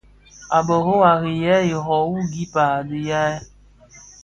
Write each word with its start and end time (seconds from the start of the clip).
A 0.57 0.59
bërô 0.67 0.95
à 1.09 1.11
rì 1.21 1.31
yêê 1.43 1.59
ikoɔ 1.73 1.97
wu 2.11 2.19
gib 2.31 2.51
bi 2.55 2.65
riyal. 2.89 3.37